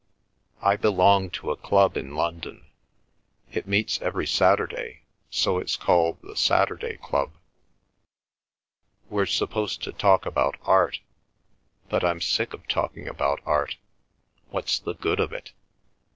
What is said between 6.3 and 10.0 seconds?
Saturday Club. We're supposed to